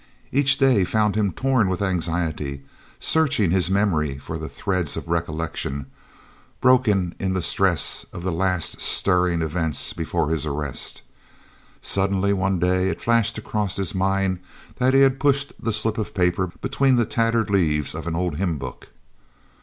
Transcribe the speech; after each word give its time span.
Each 0.31 0.57
day 0.57 0.83
found 0.83 1.15
him 1.15 1.31
torn 1.31 1.69
with 1.69 1.79
anxiety, 1.83 2.63
searching 2.99 3.51
his 3.51 3.69
memory 3.69 4.17
for 4.17 4.39
the 4.39 4.49
threads 4.49 4.97
of 4.97 5.07
recollection, 5.07 5.85
broken 6.59 7.13
in 7.19 7.33
the 7.33 7.41
stress 7.43 8.03
of 8.11 8.23
the 8.23 8.31
last 8.31 8.81
stirring 8.81 9.43
events 9.43 9.93
before 9.93 10.29
his 10.31 10.43
arrest. 10.43 11.03
Suddenly 11.81 12.33
one 12.33 12.57
day 12.57 12.89
it 12.89 12.99
flashed 12.99 13.37
across 13.37 13.75
his 13.75 13.93
mind 13.93 14.39
that 14.77 14.95
he 14.95 15.01
had 15.01 15.19
pushed 15.19 15.53
the 15.63 15.71
slip 15.71 15.99
of 15.99 16.15
paper 16.15 16.51
between 16.61 16.95
the 16.95 17.05
tattered 17.05 17.51
leaves 17.51 17.93
of 17.93 18.07
an 18.07 18.15
old 18.15 18.37
hymn 18.37 18.57
book. 18.57 18.87